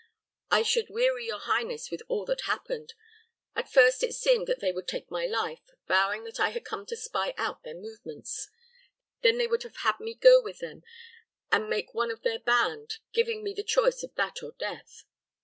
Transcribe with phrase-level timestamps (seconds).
[0.49, 2.95] I should weary your highness with all that happened.
[3.55, 6.87] At first it seemed that they would take my life, vowing that I had come
[6.87, 8.49] to spy out their movements;
[9.21, 10.81] then they would have had me go with them
[11.51, 15.03] and make one of their band, giving me the choice of that or death.